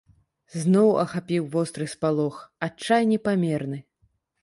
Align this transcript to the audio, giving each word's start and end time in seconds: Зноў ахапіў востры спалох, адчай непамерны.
Зноў 0.61 0.89
ахапіў 1.03 1.45
востры 1.57 1.89
спалох, 1.93 2.43
адчай 2.71 3.09
непамерны. 3.15 3.77